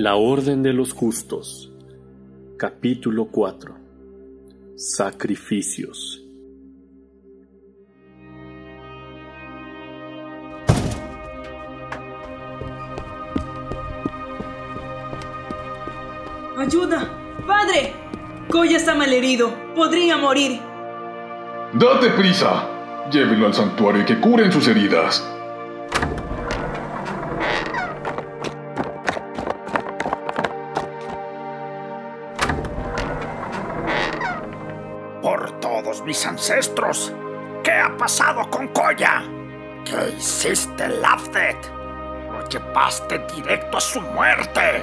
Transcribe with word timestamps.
La 0.00 0.14
Orden 0.14 0.62
de 0.62 0.72
los 0.72 0.92
Justos 0.92 1.72
Capítulo 2.56 3.32
4 3.32 3.74
Sacrificios 4.76 6.22
¡Ayuda! 16.56 17.10
¡Padre! 17.44 17.92
Koya 18.48 18.76
está 18.76 18.94
malherido. 18.94 19.52
Podría 19.74 20.16
morir. 20.16 20.60
¡Date 21.72 22.10
prisa! 22.10 23.08
Llévenlo 23.10 23.46
al 23.46 23.54
santuario 23.54 24.02
y 24.02 24.04
que 24.04 24.20
curen 24.20 24.52
sus 24.52 24.68
heridas. 24.68 25.37
Mis 36.18 36.26
ancestros, 36.26 37.12
¿qué 37.62 37.70
ha 37.70 37.96
pasado 37.96 38.50
con 38.50 38.66
Koya? 38.68 39.22
¿Qué 39.84 40.16
hiciste, 40.18 40.88
Lafdet? 40.88 41.56
Lo 42.32 42.48
llevaste 42.48 43.20
directo 43.36 43.76
a 43.76 43.80
su 43.80 44.00
muerte. 44.00 44.82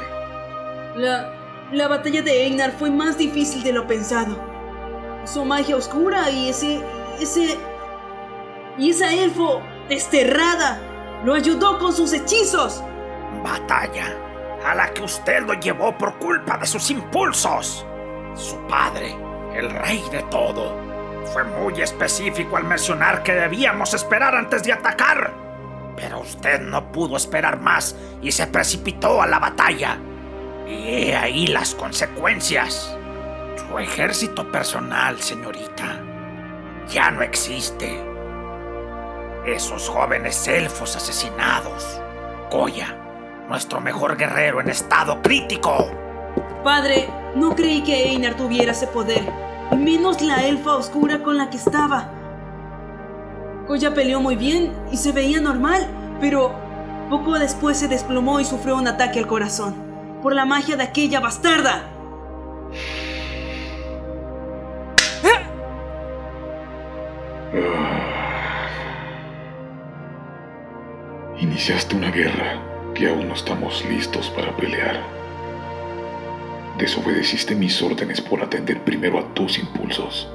La, 0.96 1.34
la 1.74 1.90
batalla 1.90 2.22
de 2.22 2.46
Einar 2.46 2.72
fue 2.80 2.90
más 2.90 3.18
difícil 3.18 3.64
de 3.64 3.74
lo 3.74 3.86
pensado. 3.86 4.38
Su 5.26 5.44
magia 5.44 5.76
oscura 5.76 6.30
y 6.32 6.48
ese, 6.48 6.82
ese, 7.20 7.58
y 8.78 8.92
esa 8.92 9.12
elfo 9.12 9.62
desterrada 9.90 10.80
lo 11.26 11.34
ayudó 11.34 11.80
con 11.80 11.92
sus 11.92 12.14
hechizos. 12.14 12.82
Batalla 13.44 14.16
a 14.66 14.74
la 14.74 14.94
que 14.94 15.04
usted 15.04 15.44
lo 15.46 15.54
llevó 15.56 15.98
por 15.98 16.18
culpa 16.18 16.58
de 16.58 16.66
sus 16.66 16.90
impulsos. 16.92 17.86
Su 18.36 18.56
padre, 18.70 19.14
el 19.54 19.70
rey 19.70 20.02
de 20.14 20.24
todo, 20.32 20.95
fue 21.34 21.44
muy 21.44 21.82
específico 21.82 22.58
al 22.58 22.64
mencionar 22.64 23.24
que 23.24 23.34
debíamos 23.34 23.94
esperar 23.94 24.36
antes 24.36 24.64
de 24.64 24.74
atacar. 24.74 25.34
Pero 25.96 26.20
usted 26.20 26.62
no 26.62 26.92
pudo 26.92 27.18
esperar 27.18 27.60
más 27.60 27.96
y 28.22 28.32
se 28.32 28.48
precipitó 28.48 29.22
a 29.22 29.28
la 29.28 29.40
batalla. 29.40 29.98
Y 30.68 30.90
he 30.90 31.16
ahí 31.16 31.48
las 31.48 31.76
consecuencias. 31.76 32.96
Su 33.56 33.80
ejército 33.80 34.52
personal, 34.52 35.22
señorita, 35.22 36.02
ya 36.90 37.12
no 37.12 37.22
existe. 37.22 38.02
Esos 39.46 39.88
jóvenes 39.88 40.48
elfos 40.48 40.96
asesinados. 40.96 42.02
Goya, 42.52 42.98
nuestro 43.48 43.80
mejor 43.80 44.18
guerrero 44.18 44.60
en 44.60 44.70
estado 44.70 45.22
crítico. 45.22 45.90
Padre, 46.64 47.08
no 47.36 47.56
creí 47.56 47.84
que 47.84 48.10
Einar 48.10 48.36
tuviera 48.36 48.72
ese 48.72 48.88
poder, 48.88 49.24
menos 49.72 50.22
la 50.22 50.46
elfa 50.46 50.76
oscura 50.76 51.24
con 51.24 51.38
la 51.38 51.50
que 51.50 51.58
estaba. 51.58 52.10
Koya 53.68 53.94
peleó 53.94 54.22
muy 54.22 54.36
bien 54.36 54.74
y 54.92 54.98
se 54.98 55.12
veía 55.12 55.42
normal, 55.42 55.88
pero 56.22 56.54
poco 57.10 57.38
después 57.40 57.78
se 57.78 57.88
desplomó 57.88 58.40
y 58.40 58.46
sufrió 58.46 58.76
un 58.76 58.88
ataque 58.88 59.20
al 59.20 59.28
corazón, 59.28 59.76
por 60.22 60.34
la 60.36 60.46
magia 60.46 60.76
de 60.76 60.84
aquella 60.84 61.20
bastarda. 61.20 61.92
Iniciaste 71.40 71.96
una 71.96 72.12
guerra 72.12 72.62
que 72.94 73.10
aún 73.10 73.28
no 73.28 73.34
estamos 73.34 73.84
listos 73.86 74.30
para 74.30 74.56
pelear. 74.56 75.25
Desobedeciste 76.78 77.56
mis 77.56 77.82
órdenes 77.82 78.20
por 78.20 78.44
atender 78.44 78.84
primero 78.84 79.20
a 79.20 79.34
tus 79.34 79.58
impulsos. 79.58 80.30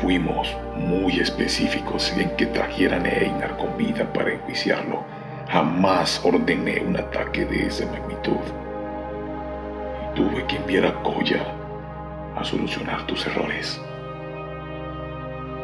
Fuimos 0.00 0.48
muy 0.74 1.20
específicos 1.20 2.12
en 2.16 2.30
que 2.36 2.46
trajeran 2.46 3.04
a 3.04 3.10
Einar 3.10 3.56
con 3.58 3.76
vida 3.76 4.10
para 4.12 4.32
enjuiciarlo. 4.32 5.04
Jamás 5.48 6.20
ordené 6.24 6.82
un 6.86 6.96
ataque 6.96 7.44
de 7.44 7.66
esa 7.66 7.86
magnitud. 7.86 8.40
Y 10.02 10.16
tuve 10.16 10.46
que 10.46 10.56
enviar 10.56 10.86
a 10.86 11.02
Koya 11.02 11.44
a 12.36 12.44
solucionar 12.44 13.06
tus 13.06 13.26
errores. 13.26 13.80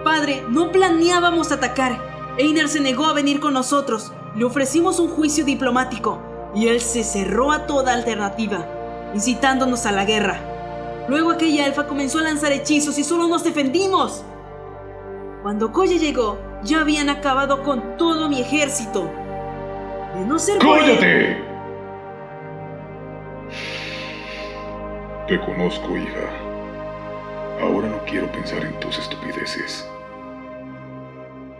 Padre, 0.04 0.42
no 0.48 0.72
planeábamos 0.72 1.52
atacar. 1.52 1.98
Einar 2.38 2.68
se 2.68 2.80
negó 2.80 3.06
a 3.06 3.12
venir 3.12 3.40
con 3.40 3.54
nosotros. 3.54 4.12
Le 4.34 4.44
ofrecimos 4.44 4.98
un 4.98 5.08
juicio 5.08 5.44
diplomático 5.44 6.20
y 6.54 6.68
él 6.68 6.80
se 6.80 7.04
cerró 7.04 7.52
a 7.52 7.66
toda 7.66 7.92
alternativa, 7.92 8.66
incitándonos 9.14 9.86
a 9.86 9.92
la 9.92 10.04
guerra. 10.04 10.40
Luego 11.08 11.30
aquella 11.30 11.66
elfa 11.66 11.86
comenzó 11.86 12.18
a 12.18 12.22
lanzar 12.22 12.52
hechizos 12.52 12.98
y 12.98 13.04
solo 13.04 13.28
nos 13.28 13.44
defendimos. 13.44 14.24
Cuando 15.42 15.72
Koya 15.72 15.96
llegó, 15.96 16.38
ya 16.62 16.80
habían 16.80 17.08
acabado 17.08 17.62
con 17.62 17.96
todo 17.96 18.28
mi 18.28 18.40
ejército. 18.40 19.10
De 20.14 20.24
no 20.24 20.38
ser 20.38 20.58
¡Cállate! 20.58 21.36
Te 25.26 25.40
conozco, 25.40 25.96
hija. 25.96 26.30
Ahora 27.60 27.88
no 27.88 28.04
quiero 28.04 28.30
pensar 28.30 28.64
en 28.64 28.78
tus 28.80 28.98
estupideces. 28.98 29.88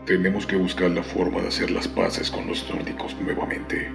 Tenemos 0.07 0.47
que 0.47 0.57
buscar 0.57 0.91
la 0.91 1.03
forma 1.03 1.41
de 1.41 1.49
hacer 1.49 1.71
las 1.71 1.89
paces 1.89 2.31
con 2.31 2.47
los 2.47 2.69
nórdicos 2.69 3.17
nuevamente. 3.21 3.91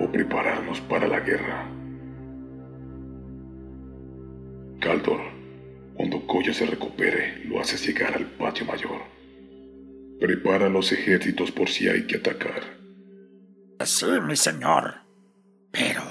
O 0.00 0.10
prepararnos 0.10 0.80
para 0.82 1.06
la 1.08 1.20
guerra. 1.20 1.66
Se 6.54 6.66
recupere, 6.66 7.44
lo 7.44 7.60
haces 7.60 7.86
llegar 7.86 8.14
al 8.14 8.26
patio 8.26 8.64
mayor. 8.66 9.02
Prepara 10.18 10.68
los 10.68 10.92
ejércitos 10.92 11.50
por 11.50 11.68
si 11.68 11.88
hay 11.88 12.06
que 12.06 12.16
atacar. 12.16 12.62
Sí, 13.84 14.06
mi 14.26 14.36
señor. 14.36 14.94
Pero, 15.70 16.02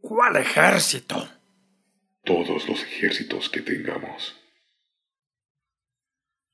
¿cuál 0.00 0.36
ejército? 0.36 1.28
Todos 2.24 2.68
los 2.68 2.82
ejércitos 2.82 3.48
que 3.48 3.60
tengamos. 3.60 4.36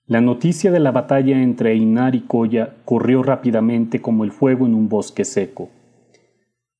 La 0.06 0.20
noticia 0.20 0.70
de 0.70 0.78
la 0.78 0.92
batalla 0.92 1.42
entre 1.42 1.72
Einar 1.72 2.14
y 2.14 2.20
Koya 2.20 2.76
corrió 2.84 3.22
rápidamente 3.22 4.00
como 4.00 4.24
el 4.24 4.30
fuego 4.30 4.66
en 4.66 4.74
un 4.74 4.88
bosque 4.88 5.24
seco. 5.24 5.70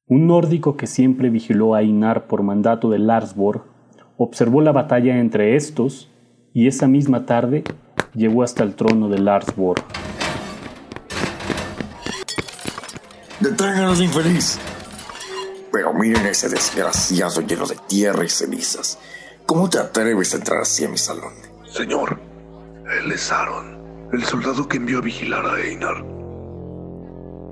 Un 0.06 0.28
nórdico 0.28 0.76
que 0.76 0.86
siempre 0.86 1.30
vigiló 1.30 1.74
a 1.74 1.82
Einar 1.82 2.28
por 2.28 2.42
mandato 2.42 2.90
de 2.90 2.98
Larsborg 2.98 3.64
observó 4.16 4.60
la 4.60 4.72
batalla 4.72 5.18
entre 5.18 5.56
estos 5.56 6.10
y 6.56 6.68
esa 6.68 6.88
misma 6.88 7.26
tarde 7.26 7.64
llegó 8.14 8.42
hasta 8.42 8.62
el 8.62 8.74
trono 8.74 9.10
de 9.10 9.18
Larsborg. 9.18 9.84
¡Detengan 13.40 13.84
al 13.84 14.02
infeliz! 14.02 14.58
Pero 15.70 15.92
miren 15.92 16.24
ese 16.24 16.48
desgraciado 16.48 17.42
lleno 17.42 17.66
de 17.66 17.76
tierra 17.86 18.24
y 18.24 18.30
cenizas. 18.30 18.98
¿Cómo 19.44 19.68
te 19.68 19.78
atreves 19.78 20.32
a 20.32 20.38
entrar 20.38 20.62
así 20.62 20.86
a 20.86 20.88
mi 20.88 20.96
salón? 20.96 21.34
Señor, 21.70 22.18
él 23.02 23.12
es 23.12 23.30
Aaron, 23.30 24.08
el 24.14 24.24
soldado 24.24 24.66
que 24.66 24.78
envió 24.78 25.00
a 25.00 25.02
vigilar 25.02 25.44
a 25.44 25.60
Einar. 25.60 26.02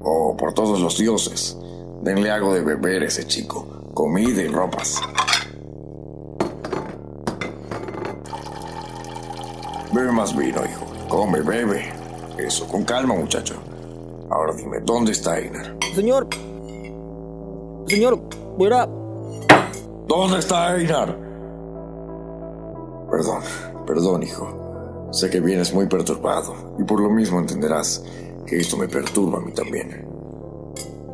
Oh, 0.02 0.34
por 0.34 0.54
todos 0.54 0.80
los 0.80 0.96
dioses. 0.96 1.58
Denle 2.00 2.30
algo 2.30 2.54
de 2.54 2.62
beber 2.62 3.02
a 3.02 3.08
ese 3.08 3.26
chico. 3.26 3.92
Comida 3.92 4.40
y 4.40 4.48
ropas. 4.48 5.02
Bebe 9.94 10.10
más 10.10 10.36
vino, 10.36 10.60
hijo. 10.64 10.86
Come, 11.08 11.40
bebe. 11.42 11.84
Eso, 12.36 12.66
con 12.66 12.82
calma, 12.82 13.14
muchacho. 13.14 13.54
Ahora 14.28 14.52
dime, 14.52 14.80
¿dónde 14.80 15.12
está 15.12 15.38
Einar? 15.38 15.76
Señor. 15.94 16.26
Señor, 17.86 18.20
verá. 18.58 18.88
¿Dónde 20.08 20.40
está 20.40 20.76
Einar? 20.76 21.16
Perdón, 23.08 23.42
perdón, 23.86 24.22
hijo. 24.24 25.08
Sé 25.12 25.30
que 25.30 25.38
vienes 25.38 25.72
muy 25.72 25.86
perturbado 25.86 26.74
y 26.76 26.82
por 26.82 26.98
lo 27.00 27.08
mismo 27.08 27.38
entenderás 27.38 28.04
que 28.46 28.58
esto 28.58 28.76
me 28.76 28.88
perturba 28.88 29.38
a 29.38 29.42
mí 29.42 29.52
también. 29.52 30.08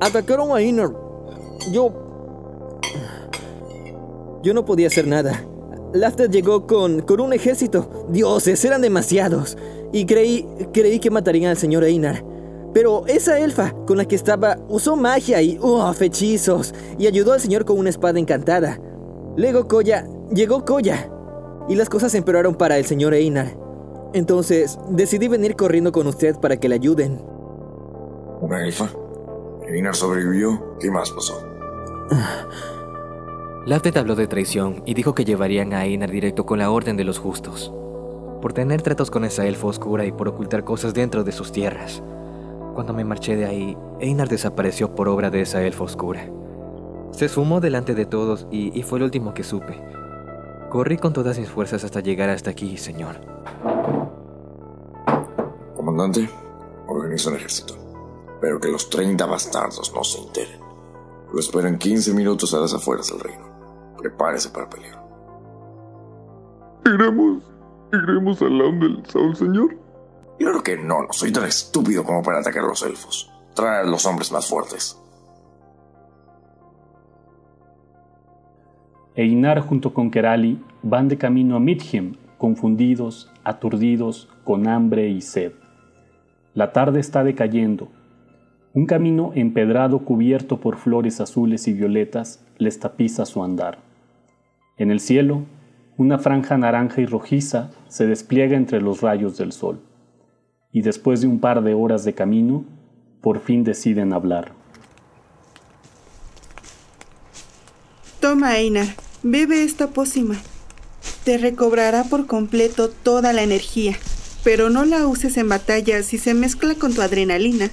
Atacaron 0.01 0.57
a 0.57 0.61
Einar. 0.61 0.91
Yo. 1.71 1.93
Yo 4.43 4.55
no 4.55 4.65
podía 4.65 4.87
hacer 4.87 5.07
nada. 5.07 5.45
Lafted 5.93 6.31
llegó 6.31 6.67
con, 6.67 7.03
con 7.03 7.21
un 7.21 7.33
ejército. 7.33 8.07
Dioses, 8.11 8.65
eran 8.65 8.83
demasiados. 8.83 9.57
Y 9.93 10.07
creí, 10.07 10.47
creí 10.73 11.01
que 11.01 11.11
matarían 11.11 11.51
al 11.51 11.57
señor 11.57 11.85
Einar. 11.85 12.25
Pero 12.73 13.05
esa 13.09 13.41
elfa 13.41 13.75
con 13.87 13.97
la 13.97 14.05
que 14.05 14.15
estaba 14.15 14.59
usó 14.69 14.95
magia 14.95 15.43
y 15.43 15.59
uff, 15.59 16.01
hechizos 16.01 16.73
y 16.99 17.09
ayudó 17.09 17.33
al 17.33 17.41
señor 17.41 17.65
con 17.65 17.79
una 17.79 17.91
espada 17.91 18.21
encantada. 18.21 18.79
Luego 19.37 19.67
Koya, 19.67 20.07
llegó 20.33 20.65
Koya 20.65 21.11
y 21.69 21.75
las 21.75 21.89
cosas 21.89 22.15
empeoraron 22.15 22.55
para 22.55 22.79
el 22.79 22.85
señor 22.85 23.15
Einar. 23.15 23.57
Entonces 24.13 24.79
decidí 24.89 25.27
venir 25.27 25.57
corriendo 25.57 25.91
con 25.91 26.07
usted 26.07 26.37
para 26.37 26.59
que 26.59 26.69
le 26.69 26.77
ayuden. 26.77 27.21
¿Una 28.41 28.65
elfa? 28.65 28.89
¿Einar 29.67 29.97
sobrevivió? 29.97 30.77
¿Qué 30.79 30.91
más 30.91 31.11
pasó? 31.11 31.45
Laftet 33.67 33.99
habló 33.99 34.17
de 34.17 34.27
traición 34.27 34.83
y 34.87 34.95
dijo 34.95 35.15
que 35.15 35.27
llevarían 35.27 35.75
a 35.75 35.85
Einar 35.85 36.11
directo 36.11 36.47
con 36.47 36.59
la 36.59 36.71
Orden 36.71 36.97
de 36.97 37.05
los 37.05 37.19
Justos, 37.19 37.71
por 38.41 38.55
tener 38.55 38.81
tratos 38.81 39.11
con 39.11 39.23
esa 39.27 39.47
elfa 39.47 39.67
oscura 39.67 40.07
y 40.07 40.13
por 40.13 40.29
ocultar 40.29 40.65
cosas 40.65 40.95
dentro 40.95 41.25
de 41.25 41.33
sus 41.33 41.53
tierras. 41.53 42.03
Cuando 42.75 42.95
me 42.95 43.05
marché 43.05 43.37
de 43.37 43.45
ahí, 43.45 43.77
Einar 44.01 44.31
desapareció 44.31 44.95
por 44.95 45.09
obra 45.09 45.29
de 45.29 45.43
esa 45.43 45.63
elfa 45.63 45.85
oscura. 45.85 46.27
Se 47.11 47.27
esfumó 47.27 47.61
delante 47.61 47.95
de 47.95 48.07
todos 48.07 48.47
y, 48.51 48.83
fue 48.83 48.99
el 48.99 49.05
último 49.05 49.35
que 49.35 49.45
supe. 49.45 49.79
Corrí 50.71 50.97
con 50.97 51.13
todas 51.13 51.39
mis 51.39 51.51
fuerzas 51.51 51.85
hasta 51.85 52.01
llegar 52.01 52.31
hasta 52.31 52.51
aquí, 52.51 52.79
señor. 52.79 53.17
Comandante, 55.77 56.31
organiza 56.87 57.29
un 57.29 57.37
ejército. 57.37 57.75
Pero 58.41 58.59
que 58.59 58.69
los 58.69 58.89
30 58.89 59.27
bastardos 59.27 59.93
no 59.95 60.03
se 60.03 60.19
enteren. 60.19 60.61
Lo 61.31 61.41
espero 61.41 61.69
en 61.69 61.77
15 61.77 62.15
minutos 62.15 62.55
a 62.55 62.61
las 62.61 62.73
afueras 62.73 63.09
del 63.09 63.21
reino. 63.21 63.50
Prepárese 64.01 64.49
para 64.49 64.69
pelear. 64.69 64.99
¿Iremos, 66.87 67.43
iremos 67.93 68.41
al 68.41 68.59
lado 68.59 68.73
del 68.73 69.05
sol, 69.07 69.37
señor? 69.37 69.77
Claro 70.39 70.63
que 70.63 70.79
no, 70.79 71.03
no 71.03 71.13
soy 71.13 71.31
tan 71.33 71.45
estúpido 71.45 72.03
como 72.03 72.23
para 72.23 72.39
atacar 72.39 72.65
a 72.65 72.69
los 72.69 72.83
elfos. 72.83 73.31
Trae 73.55 73.81
a 73.81 73.85
los 73.85 74.07
hombres 74.07 74.33
más 74.33 74.49
fuertes. 74.49 74.99
Einar 79.17 79.61
junto 79.61 79.93
con 79.93 80.11
Kerali 80.11 80.63
van 80.83 81.09
de 81.09 81.19
camino 81.19 81.57
a 81.57 81.61
Midhem, 81.61 82.15
confundidos, 82.39 83.31
aturdidos, 83.45 84.31
con 84.45 84.67
hambre 84.67 85.11
y 85.11 85.21
sed. 85.21 85.53
La 86.55 86.73
tarde 86.73 87.01
está 87.01 87.23
decayendo. 87.23 87.89
Un 88.73 88.87
camino 88.87 89.33
empedrado 89.35 90.07
cubierto 90.07 90.59
por 90.59 90.77
flores 90.77 91.21
azules 91.21 91.69
y 91.69 91.75
violetas 91.75 92.43
les 92.57 92.81
tapiza 92.81 93.27
su 93.27 93.45
andar. 93.45 93.90
En 94.81 94.91
el 94.91 94.99
cielo, 94.99 95.45
una 95.99 96.19
franja 96.19 96.57
naranja 96.57 97.03
y 97.03 97.05
rojiza 97.05 97.71
se 97.89 98.07
despliega 98.07 98.57
entre 98.57 98.81
los 98.81 99.03
rayos 99.03 99.37
del 99.37 99.53
sol. 99.53 99.83
Y 100.73 100.81
después 100.81 101.21
de 101.21 101.27
un 101.27 101.39
par 101.39 101.63
de 101.63 101.75
horas 101.75 102.03
de 102.07 102.15
camino, 102.15 102.65
por 103.21 103.43
fin 103.43 103.63
deciden 103.63 104.15
hablar. 104.15 104.53
Toma, 108.21 108.57
Einar, 108.57 108.87
bebe 109.23 109.65
esta 109.65 109.89
pócima. 109.89 110.37
Te 111.25 111.37
recobrará 111.37 112.05
por 112.05 112.27
completo 112.27 112.89
toda 112.89 113.35
la 113.35 113.43
energía, 113.43 113.99
pero 114.45 114.71
no 114.71 114.87
la 114.87 115.07
uses 115.07 115.37
en 115.37 115.51
batalla 115.51 116.03
si 116.03 116.17
se 116.17 116.33
mezcla 116.33 116.75
con 116.75 116.95
tu 116.95 117.03
adrenalina. 117.03 117.69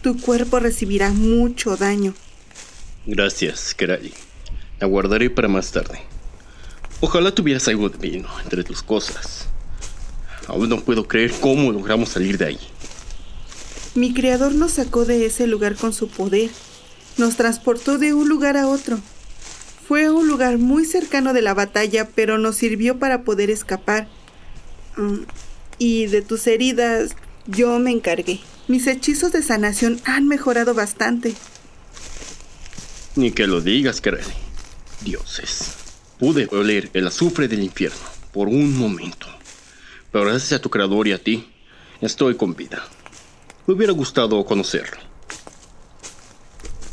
Tu 0.00 0.16
cuerpo 0.16 0.60
recibirá 0.60 1.10
mucho 1.10 1.76
daño. 1.76 2.14
Gracias, 3.04 3.74
Kerali. 3.74 4.12
La 4.78 4.86
guardaré 4.86 5.28
para 5.28 5.48
más 5.48 5.72
tarde. 5.72 6.11
Ojalá 7.04 7.34
tuvieras 7.34 7.66
algo 7.66 7.88
de 7.88 7.98
vino 7.98 8.28
entre 8.44 8.62
tus 8.62 8.80
cosas. 8.80 9.46
Aún 10.46 10.68
no 10.68 10.80
puedo 10.80 11.08
creer 11.08 11.32
cómo 11.40 11.72
logramos 11.72 12.10
salir 12.10 12.38
de 12.38 12.46
ahí. 12.46 12.60
Mi 13.96 14.14
creador 14.14 14.54
nos 14.54 14.74
sacó 14.74 15.04
de 15.04 15.26
ese 15.26 15.48
lugar 15.48 15.74
con 15.74 15.92
su 15.92 16.06
poder. 16.06 16.48
Nos 17.18 17.34
transportó 17.34 17.98
de 17.98 18.14
un 18.14 18.28
lugar 18.28 18.56
a 18.56 18.68
otro. 18.68 19.00
Fue 19.88 20.10
un 20.10 20.28
lugar 20.28 20.58
muy 20.58 20.84
cercano 20.84 21.32
de 21.32 21.42
la 21.42 21.54
batalla, 21.54 22.08
pero 22.14 22.38
nos 22.38 22.54
sirvió 22.54 23.00
para 23.00 23.24
poder 23.24 23.50
escapar. 23.50 24.06
Mm, 24.96 25.24
y 25.78 26.06
de 26.06 26.22
tus 26.22 26.46
heridas, 26.46 27.16
yo 27.48 27.80
me 27.80 27.90
encargué. 27.90 28.38
Mis 28.68 28.86
hechizos 28.86 29.32
de 29.32 29.42
sanación 29.42 30.00
han 30.04 30.28
mejorado 30.28 30.72
bastante. 30.72 31.34
Ni 33.16 33.32
que 33.32 33.48
lo 33.48 33.60
digas, 33.60 34.00
Kerali. 34.00 34.22
Dioses. 35.00 35.81
Pude 36.22 36.46
oler 36.52 36.88
el 36.94 37.08
azufre 37.08 37.48
del 37.48 37.64
infierno 37.64 37.98
por 38.30 38.46
un 38.46 38.78
momento. 38.78 39.26
Pero 40.12 40.24
gracias 40.26 40.52
a 40.52 40.62
tu 40.62 40.70
creador 40.70 41.08
y 41.08 41.12
a 41.12 41.18
ti, 41.18 41.50
estoy 42.00 42.36
con 42.36 42.54
vida. 42.54 42.84
Me 43.66 43.74
hubiera 43.74 43.92
gustado 43.92 44.44
conocerlo. 44.44 44.98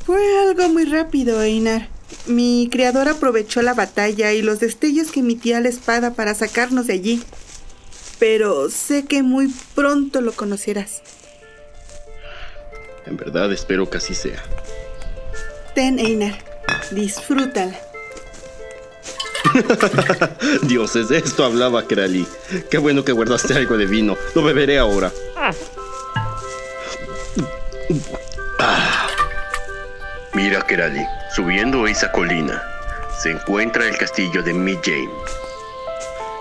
Fue 0.04 0.20
algo 0.40 0.70
muy 0.70 0.86
rápido, 0.86 1.44
Einar. 1.44 1.90
Mi 2.26 2.70
creador 2.72 3.08
aprovechó 3.08 3.62
la 3.62 3.76
batalla 3.76 4.34
y 4.34 4.42
los 4.42 4.60
destellos 4.60 5.12
que 5.12 5.20
emitía 5.20 5.62
la 5.62 5.70
espada 5.70 6.16
para 6.16 6.34
sacarnos 6.34 6.88
de 6.88 6.94
allí. 6.94 7.22
Pero 8.18 8.72
sé 8.72 9.06
que 9.06 9.22
muy 9.22 9.54
pronto 9.76 10.22
lo 10.22 10.31
conocerás. 10.31 11.04
En 13.06 13.16
verdad 13.16 13.54
espero 13.54 13.88
que 13.92 13.98
así 13.98 14.16
sea. 14.16 14.44
Ten, 15.76 16.00
Einar. 16.00 16.44
Disfrútala. 16.90 17.88
Dioses, 20.63 21.09
de 21.09 21.17
esto 21.17 21.44
hablaba 21.44 21.88
Kerali. 21.88 22.25
Qué 22.69 22.77
bueno 22.77 23.03
que 23.03 23.11
guardaste 23.11 23.53
algo 23.53 23.77
de 23.77 23.85
vino. 23.85 24.17
Lo 24.35 24.44
beberé 24.44 24.79
ahora. 24.79 25.11
Ah. 25.35 25.51
Mira, 30.33 30.61
Kerali, 30.61 31.01
subiendo 31.35 31.88
esa 31.88 32.11
colina 32.11 32.61
se 33.19 33.31
encuentra 33.31 33.85
el 33.85 33.97
castillo 33.97 34.41
de 34.41 34.53
Midjane. 34.53 35.09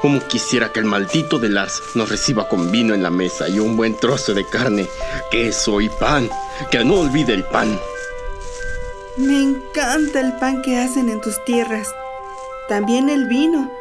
Como 0.00 0.20
quisiera 0.28 0.72
que 0.72 0.78
el 0.78 0.86
maldito 0.86 1.40
de 1.40 1.48
Lars 1.48 1.82
nos 1.96 2.08
reciba 2.08 2.48
con 2.48 2.70
vino 2.70 2.94
en 2.94 3.02
la 3.02 3.10
mesa 3.10 3.48
y 3.48 3.58
un 3.58 3.76
buen 3.76 3.96
trozo 3.96 4.32
de 4.32 4.46
carne, 4.46 4.86
queso 5.32 5.80
y 5.80 5.88
pan. 5.88 6.30
Que 6.70 6.84
no 6.84 7.00
olvide 7.00 7.34
el 7.34 7.42
pan. 7.42 7.76
Me 9.16 9.42
encanta 9.42 10.20
el 10.20 10.34
pan 10.34 10.62
que 10.62 10.78
hacen 10.78 11.08
en 11.08 11.20
tus 11.20 11.44
tierras. 11.44 11.92
También 12.68 13.08
el 13.08 13.26
vino. 13.26 13.72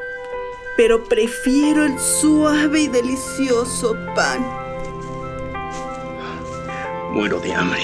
Pero 0.77 1.03
prefiero 1.03 1.83
el 1.83 1.99
suave 1.99 2.81
y 2.81 2.87
delicioso 2.87 3.97
pan. 4.15 4.45
Muero 7.11 7.37
de 7.41 7.53
hambre. 7.53 7.81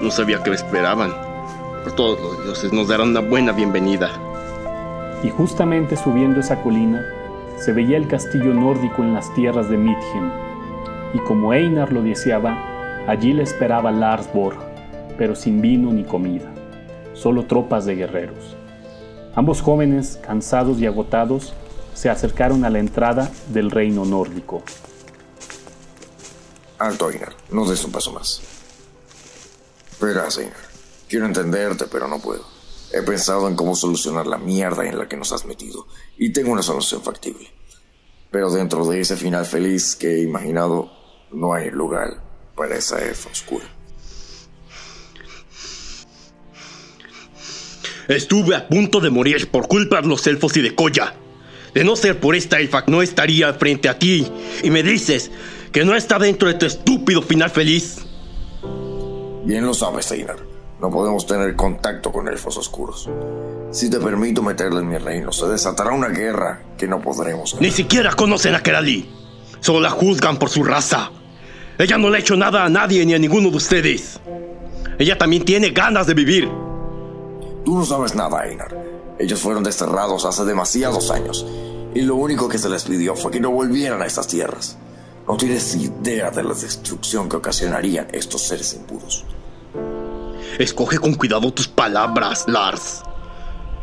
No 0.00 0.10
sabía 0.10 0.42
que 0.42 0.48
me 0.48 0.56
esperaban. 0.56 1.12
Por 1.84 1.92
todos 1.92 2.18
los 2.18 2.44
dioses 2.44 2.72
nos 2.72 2.88
darán 2.88 3.10
una 3.10 3.20
buena 3.20 3.52
bienvenida. 3.52 4.10
Y 5.22 5.28
justamente 5.28 5.96
subiendo 5.98 6.40
esa 6.40 6.62
colina, 6.62 7.04
se 7.58 7.72
veía 7.72 7.98
el 7.98 8.08
castillo 8.08 8.54
nórdico 8.54 9.02
en 9.02 9.12
las 9.12 9.32
tierras 9.34 9.68
de 9.68 9.76
Midhem. 9.76 10.32
Y 11.12 11.18
como 11.18 11.52
Einar 11.52 11.92
lo 11.92 12.00
deseaba, 12.00 13.04
allí 13.06 13.34
le 13.34 13.42
esperaba 13.42 13.90
Lars 13.90 14.32
Borg, 14.32 14.56
pero 15.18 15.34
sin 15.34 15.60
vino 15.60 15.92
ni 15.92 16.04
comida, 16.04 16.50
solo 17.12 17.44
tropas 17.44 17.84
de 17.84 17.96
guerreros. 17.96 18.56
Ambos 19.36 19.60
jóvenes, 19.60 20.18
cansados 20.22 20.78
y 20.80 20.86
agotados, 20.86 21.52
se 21.92 22.08
acercaron 22.08 22.64
a 22.64 22.70
la 22.70 22.78
entrada 22.78 23.30
del 23.48 23.70
reino 23.70 24.06
nórdico. 24.06 24.62
Alto, 26.78 27.10
Einar. 27.10 27.34
No 27.50 27.68
des 27.68 27.84
un 27.84 27.92
paso 27.92 28.12
más. 28.12 28.40
Verás, 30.00 30.38
Einar. 30.38 30.56
Quiero 31.06 31.26
entenderte, 31.26 31.84
pero 31.84 32.08
no 32.08 32.18
puedo. 32.18 32.46
He 32.94 33.02
pensado 33.02 33.46
en 33.46 33.56
cómo 33.56 33.74
solucionar 33.74 34.26
la 34.26 34.38
mierda 34.38 34.86
en 34.86 34.96
la 34.98 35.06
que 35.06 35.18
nos 35.18 35.32
has 35.32 35.44
metido 35.44 35.86
y 36.16 36.32
tengo 36.32 36.50
una 36.52 36.62
solución 36.62 37.02
factible. 37.02 37.52
Pero 38.30 38.50
dentro 38.50 38.86
de 38.86 39.02
ese 39.02 39.16
final 39.16 39.44
feliz 39.44 39.96
que 39.96 40.14
he 40.14 40.22
imaginado, 40.22 40.90
no 41.30 41.52
hay 41.52 41.70
lugar 41.70 42.22
para 42.54 42.76
esa 42.76 43.02
elfa 43.04 43.28
oscura. 43.28 43.75
Estuve 48.08 48.54
a 48.54 48.68
punto 48.68 49.00
de 49.00 49.10
morir 49.10 49.50
por 49.50 49.66
culpa 49.68 50.00
de 50.00 50.08
los 50.08 50.26
elfos 50.26 50.56
y 50.56 50.62
de 50.62 50.74
Koya. 50.74 51.14
De 51.74 51.84
no 51.84 51.96
ser 51.96 52.20
por 52.20 52.36
esta 52.36 52.58
elfa, 52.58 52.84
no 52.86 53.02
estaría 53.02 53.52
frente 53.54 53.88
a 53.88 53.98
ti. 53.98 54.26
Y 54.62 54.70
me 54.70 54.82
dices 54.82 55.30
que 55.72 55.84
no 55.84 55.94
está 55.94 56.18
dentro 56.18 56.48
de 56.48 56.54
tu 56.54 56.66
estúpido 56.66 57.20
final 57.20 57.50
feliz. 57.50 58.06
Bien 59.44 59.66
lo 59.66 59.74
sabes, 59.74 60.10
Einar. 60.12 60.38
No 60.80 60.90
podemos 60.90 61.26
tener 61.26 61.56
contacto 61.56 62.12
con 62.12 62.28
elfos 62.28 62.56
oscuros. 62.56 63.08
Si 63.70 63.90
te 63.90 63.98
permito 63.98 64.42
meterle 64.42 64.80
en 64.80 64.88
mi 64.88 64.98
reino, 64.98 65.32
se 65.32 65.46
desatará 65.46 65.92
una 65.92 66.08
guerra 66.08 66.62
que 66.78 66.86
no 66.86 67.00
podremos 67.00 67.52
ganar. 67.52 67.62
Ni 67.62 67.70
siquiera 67.70 68.12
conocen 68.12 68.54
a 68.54 68.62
Kerali. 68.62 69.10
Solo 69.60 69.80
la 69.80 69.90
juzgan 69.90 70.38
por 70.38 70.50
su 70.50 70.64
raza. 70.64 71.10
Ella 71.78 71.98
no 71.98 72.08
le 72.08 72.18
ha 72.18 72.20
hecho 72.20 72.36
nada 72.36 72.64
a 72.64 72.68
nadie 72.68 73.04
ni 73.04 73.14
a 73.14 73.18
ninguno 73.18 73.50
de 73.50 73.56
ustedes. 73.56 74.20
Ella 74.98 75.18
también 75.18 75.44
tiene 75.44 75.70
ganas 75.70 76.06
de 76.06 76.14
vivir. 76.14 76.48
Tú 77.66 77.74
no 77.74 77.84
sabes 77.84 78.14
nada, 78.14 78.46
Einar. 78.46 78.72
Ellos 79.18 79.40
fueron 79.40 79.64
desterrados 79.64 80.24
hace 80.24 80.44
demasiados 80.44 81.10
años. 81.10 81.44
Y 81.96 82.02
lo 82.02 82.14
único 82.14 82.48
que 82.48 82.58
se 82.58 82.68
les 82.68 82.84
pidió 82.84 83.16
fue 83.16 83.32
que 83.32 83.40
no 83.40 83.50
volvieran 83.50 84.00
a 84.00 84.06
estas 84.06 84.28
tierras. 84.28 84.78
No 85.26 85.36
tienes 85.36 85.74
idea 85.74 86.30
de 86.30 86.44
la 86.44 86.54
destrucción 86.54 87.28
que 87.28 87.34
ocasionarían 87.34 88.06
estos 88.12 88.42
seres 88.42 88.72
impuros. 88.74 89.24
Escoge 90.60 91.00
con 91.00 91.14
cuidado 91.14 91.52
tus 91.52 91.66
palabras, 91.66 92.44
Lars. 92.46 93.02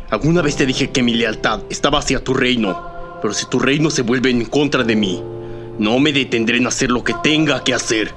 Alguna 0.08 0.40
vez 0.40 0.56
te 0.56 0.64
dije 0.64 0.90
que 0.90 1.02
mi 1.02 1.12
lealtad 1.12 1.60
estaba 1.68 1.98
hacia 1.98 2.24
tu 2.24 2.32
reino, 2.32 2.88
pero 3.20 3.34
si 3.34 3.44
tu 3.50 3.58
reino 3.58 3.90
se 3.90 4.00
vuelve 4.00 4.30
en 4.30 4.46
contra 4.46 4.82
de 4.82 4.96
mí, 4.96 5.22
no 5.78 5.98
me 5.98 6.10
detendré 6.10 6.56
en 6.56 6.68
hacer 6.68 6.90
lo 6.90 7.04
que 7.04 7.12
tenga 7.22 7.62
que 7.62 7.74
hacer. 7.74 8.14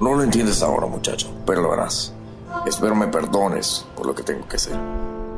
No 0.00 0.16
lo 0.16 0.24
entiendes 0.24 0.60
ahora, 0.60 0.88
muchacho, 0.88 1.32
pero 1.46 1.62
lo 1.62 1.72
harás. 1.72 2.12
Espero 2.66 2.94
me 2.94 3.08
perdones 3.08 3.84
por 3.96 4.06
lo 4.06 4.14
que 4.14 4.22
tengo 4.22 4.46
que 4.46 4.56
hacer. 4.56 4.76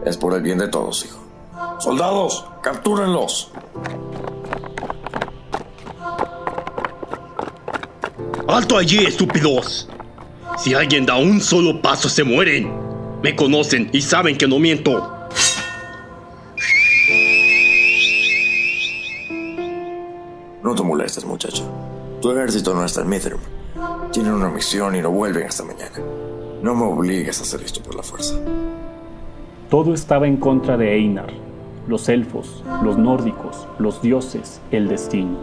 Es 0.04 0.16
por 0.16 0.35
el 0.35 0.43
bien 0.43 0.59
de 0.59 0.69
todos, 0.69 1.04
hijo. 1.07 1.19
Soldados, 1.78 2.45
captúrenlos. 2.62 3.50
¡Alto 8.47 8.76
allí, 8.76 9.04
estúpidos! 9.07 9.88
Si 10.59 10.75
alguien 10.75 11.07
da 11.07 11.16
un 11.16 11.40
solo 11.40 11.81
paso, 11.81 12.09
se 12.09 12.23
mueren. 12.25 12.71
Me 13.23 13.35
conocen 13.35 13.88
y 13.93 14.02
saben 14.02 14.37
que 14.37 14.47
no 14.47 14.59
miento. 14.59 15.11
No 20.62 20.75
te 20.75 20.83
molestes, 20.83 21.25
muchacho. 21.25 21.64
Tu 22.21 22.31
ejército 22.31 22.75
no 22.75 22.85
está 22.85 23.00
en 23.00 23.09
Mithrim. 23.09 23.38
Tienen 24.12 24.33
una 24.33 24.49
misión 24.49 24.95
y 24.95 25.00
no 25.00 25.11
vuelven 25.11 25.47
hasta 25.47 25.64
mañana. 25.64 25.99
No 26.64 26.75
me 26.75 26.85
obligues 26.85 27.40
a 27.40 27.42
hacer 27.42 27.61
esto 27.61 27.83
por 27.83 27.94
la 27.94 28.02
fuerza. 28.02 28.37
Todo 29.68 29.92
estaba 29.92 30.26
en 30.26 30.38
contra 30.38 30.78
de 30.78 30.94
Einar, 30.94 31.30
los 31.87 32.09
elfos, 32.09 32.64
los 32.83 32.97
nórdicos, 32.97 33.68
los 33.78 34.00
dioses, 34.00 34.62
el 34.71 34.88
destino. 34.88 35.37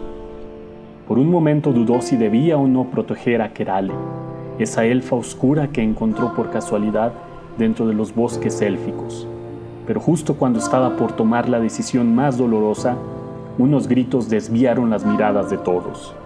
Por 1.06 1.20
un 1.20 1.30
momento 1.30 1.72
dudó 1.72 2.02
si 2.02 2.16
debía 2.16 2.56
o 2.56 2.66
no 2.66 2.90
proteger 2.90 3.40
a 3.40 3.52
Kerale, 3.52 3.94
esa 4.58 4.84
elfa 4.84 5.14
oscura 5.14 5.68
que 5.68 5.80
encontró 5.80 6.34
por 6.34 6.50
casualidad 6.50 7.12
dentro 7.56 7.86
de 7.86 7.94
los 7.94 8.12
bosques 8.12 8.60
élficos. 8.60 9.28
Pero 9.86 10.00
justo 10.00 10.34
cuando 10.34 10.58
estaba 10.58 10.96
por 10.96 11.12
tomar 11.12 11.48
la 11.48 11.60
decisión 11.60 12.16
más 12.16 12.36
dolorosa, 12.36 12.96
unos 13.58 13.86
gritos 13.86 14.28
desviaron 14.28 14.90
las 14.90 15.06
miradas 15.06 15.50
de 15.50 15.58
todos. 15.58 16.16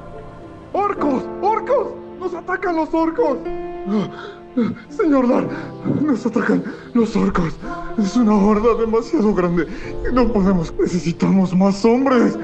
¡Orcos! 0.73 1.23
¡Orcos! 1.43 1.89
¡Nos 2.19 2.33
atacan 2.33 2.77
los 2.77 2.95
orcos! 2.95 3.37
Señor 4.89 5.29
Lar, 5.29 5.49
nos 6.01 6.25
atacan 6.25 6.65
los 6.95 7.15
orcos. 7.15 7.55
Es 7.99 8.17
una 8.17 8.35
horda 8.35 8.75
demasiado 8.81 9.35
grande. 9.35 9.67
No 10.13 10.33
podemos. 10.33 10.73
Necesitamos 10.79 11.55
más 11.55 11.85
hombres. 11.85 12.39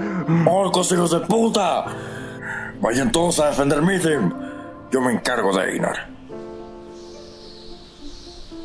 ¡Orcos, 0.47 0.93
hijos 0.93 1.11
de 1.13 1.21
puta! 1.21 1.87
Vayan 2.81 3.11
todos 3.13 3.41
a 3.41 3.47
defender 3.47 3.81
Mithrim. 3.81 4.33
Yo 4.91 5.01
me 5.01 5.13
encargo 5.13 5.57
de 5.57 5.71
Einar. 5.71 6.13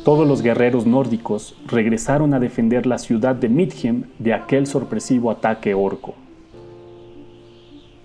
Todos 0.04 0.26
los 0.26 0.42
guerreros 0.42 0.86
nórdicos 0.86 1.54
regresaron 1.66 2.34
a 2.34 2.40
defender 2.40 2.86
la 2.86 2.98
ciudad 2.98 3.34
de 3.34 3.48
Midhem 3.48 4.04
de 4.18 4.34
aquel 4.34 4.66
sorpresivo 4.66 5.30
ataque 5.30 5.74
orco. 5.74 6.14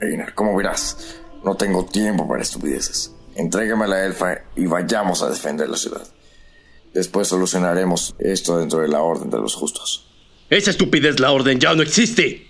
Einar, 0.01 0.33
como 0.33 0.55
verás, 0.55 1.21
no 1.43 1.55
tengo 1.55 1.85
tiempo 1.85 2.27
para 2.27 2.41
estupideces. 2.41 3.15
Entrégame 3.35 3.85
a 3.85 3.87
la 3.87 4.05
elfa 4.05 4.37
y 4.55 4.65
vayamos 4.65 5.23
a 5.23 5.29
defender 5.29 5.69
la 5.69 5.77
ciudad. 5.77 6.05
Después 6.93 7.27
solucionaremos 7.27 8.15
esto 8.19 8.59
dentro 8.59 8.79
de 8.79 8.87
la 8.87 9.01
orden 9.01 9.29
de 9.29 9.37
los 9.39 9.55
justos. 9.55 10.07
Esa 10.49 10.69
estupidez, 10.69 11.19
la 11.19 11.31
orden, 11.31 11.59
ya 11.59 11.73
no 11.73 11.81
existe. 11.81 12.47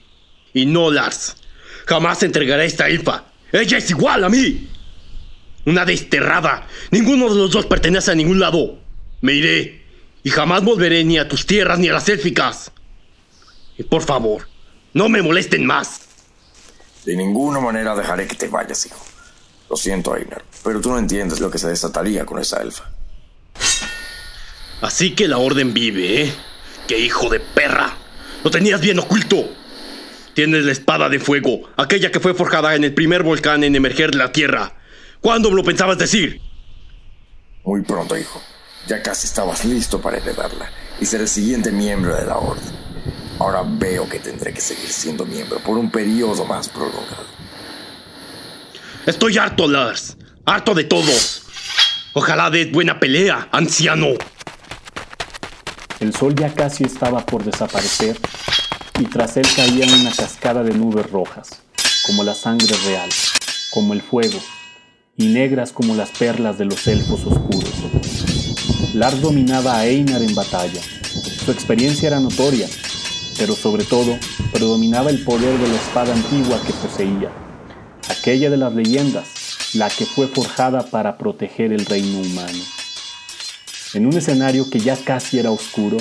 Y 0.53 0.65
no, 0.65 0.91
Lars. 0.91 1.37
Jamás 1.85 2.23
entregaré 2.23 2.63
a 2.63 2.65
esta 2.65 2.87
elfa. 2.87 3.25
Ella 3.51 3.77
es 3.77 3.89
igual 3.89 4.23
a 4.23 4.29
mí. 4.29 4.69
Una 5.65 5.85
desterrada. 5.85 6.67
Ninguno 6.91 7.29
de 7.29 7.35
los 7.35 7.51
dos 7.51 7.65
pertenece 7.65 8.11
a 8.11 8.15
ningún 8.15 8.39
lado. 8.39 8.79
Me 9.21 9.33
iré. 9.33 9.83
Y 10.23 10.29
jamás 10.29 10.63
volveré 10.63 11.03
ni 11.05 11.17
a 11.17 11.27
tus 11.27 11.45
tierras 11.45 11.79
ni 11.79 11.87
a 11.87 11.93
las 11.93 12.09
élficas. 12.09 12.71
Y 13.77 13.83
por 13.83 14.03
favor, 14.03 14.47
no 14.93 15.07
me 15.07 15.21
molesten 15.21 15.65
más. 15.65 16.01
De 17.05 17.15
ninguna 17.15 17.59
manera 17.59 17.95
dejaré 17.95 18.27
que 18.27 18.35
te 18.35 18.47
vayas, 18.47 18.85
hijo. 18.85 19.03
Lo 19.69 19.75
siento, 19.75 20.15
Einar, 20.15 20.43
pero 20.63 20.81
tú 20.81 20.89
no 20.89 20.97
entiendes 20.97 21.39
lo 21.39 21.51
que 21.51 21.57
se 21.57 21.67
desataría 21.67 22.25
con 22.25 22.39
esa 22.39 22.61
elfa. 22.61 22.89
Así 24.81 25.15
que 25.15 25.27
la 25.27 25.37
orden 25.37 25.73
vive, 25.73 26.23
¿eh? 26.23 26.33
¡Qué 26.87 26.99
hijo 26.99 27.29
de 27.29 27.39
perra! 27.39 27.95
Lo 28.43 28.51
tenías 28.51 28.81
bien 28.81 28.99
oculto. 28.99 29.49
Tienes 30.33 30.65
la 30.65 30.71
espada 30.71 31.09
de 31.09 31.19
fuego, 31.19 31.69
aquella 31.77 32.11
que 32.11 32.19
fue 32.19 32.33
forjada 32.33 32.75
en 32.75 32.83
el 32.83 32.93
primer 32.93 33.23
volcán 33.23 33.63
en 33.63 33.75
emerger 33.75 34.11
de 34.11 34.17
la 34.17 34.31
Tierra. 34.31 34.73
¿Cuándo 35.21 35.51
lo 35.51 35.63
pensabas 35.63 35.97
decir? 35.97 36.41
Muy 37.63 37.81
pronto, 37.83 38.17
hijo. 38.17 38.41
Ya 38.87 39.01
casi 39.01 39.27
estabas 39.27 39.63
listo 39.63 40.01
para 40.01 40.17
heredarla 40.17 40.69
y 40.99 41.05
ser 41.05 41.21
el 41.21 41.27
siguiente 41.27 41.71
miembro 41.71 42.15
de 42.15 42.25
la 42.25 42.37
orden. 42.37 42.73
Ahora 43.39 43.63
veo 43.65 44.09
que 44.09 44.19
tendré 44.19 44.53
que 44.53 44.59
seguir 44.59 44.89
siendo 44.89 45.25
miembro 45.25 45.59
por 45.59 45.77
un 45.77 45.89
periodo 45.89 46.45
más 46.45 46.67
prolongado. 46.67 47.27
Estoy 49.05 49.37
harto, 49.37 49.67
Lars. 49.67 50.17
Harto 50.45 50.73
de 50.73 50.83
todos. 50.83 51.43
Ojalá 52.11 52.49
des 52.49 52.69
buena 52.69 52.99
pelea, 52.99 53.47
anciano. 53.53 54.07
El 56.01 56.13
sol 56.13 56.35
ya 56.35 56.53
casi 56.53 56.83
estaba 56.83 57.25
por 57.25 57.45
desaparecer 57.45 58.19
y 58.99 59.05
tras 59.05 59.37
él 59.37 59.47
caía 59.55 59.87
una 59.87 60.11
cascada 60.11 60.61
de 60.63 60.73
nubes 60.73 61.09
rojas, 61.09 61.61
como 62.05 62.25
la 62.25 62.33
sangre 62.33 62.75
real, 62.85 63.09
como 63.71 63.93
el 63.93 64.01
fuego, 64.01 64.37
y 65.15 65.27
negras 65.27 65.71
como 65.71 65.95
las 65.95 66.09
perlas 66.09 66.57
de 66.57 66.65
los 66.65 66.87
elfos 66.87 67.21
oscuros. 67.25 67.71
Lars 68.93 69.21
dominaba 69.21 69.77
a 69.77 69.85
Einar 69.85 70.21
en 70.21 70.35
batalla. 70.35 70.81
Su 71.45 71.51
experiencia 71.51 72.07
era 72.07 72.19
notoria, 72.19 72.67
pero 73.37 73.55
sobre 73.55 73.85
todo 73.85 74.17
predominaba 74.51 75.09
el 75.09 75.23
poder 75.23 75.57
de 75.57 75.69
la 75.69 75.75
espada 75.75 76.13
antigua 76.13 76.61
que 76.67 76.73
poseía, 76.73 77.31
aquella 78.09 78.49
de 78.49 78.57
las 78.57 78.73
leyendas, 78.73 79.32
la 79.73 79.89
que 79.89 80.05
fue 80.05 80.27
forjada 80.27 80.83
para 80.83 81.17
proteger 81.17 81.73
el 81.73 81.85
reino 81.85 82.19
humano. 82.19 82.59
En 83.93 84.05
un 84.05 84.13
escenario 84.13 84.69
que 84.69 84.79
ya 84.79 84.95
casi 84.95 85.39
era 85.39 85.51
oscuro, 85.51 85.97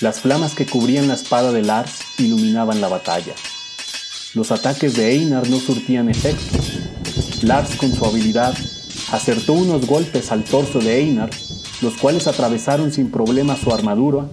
las 0.00 0.20
flamas 0.20 0.54
que 0.54 0.66
cubrían 0.66 1.08
la 1.08 1.14
espada 1.14 1.52
de 1.52 1.62
Lars 1.62 2.00
iluminaban 2.18 2.80
la 2.80 2.88
batalla. 2.88 3.34
Los 4.34 4.52
ataques 4.52 4.94
de 4.94 5.10
Einar 5.12 5.48
no 5.48 5.58
surtían 5.58 6.08
efecto. 6.08 6.58
Lars 7.42 7.76
con 7.76 7.92
su 7.92 8.04
habilidad 8.04 8.54
acertó 9.10 9.54
unos 9.54 9.86
golpes 9.86 10.30
al 10.30 10.44
torso 10.44 10.78
de 10.80 10.98
Einar, 10.98 11.30
los 11.80 11.94
cuales 11.94 12.26
atravesaron 12.26 12.92
sin 12.92 13.10
problema 13.10 13.56
su 13.56 13.72
armadura, 13.72 14.26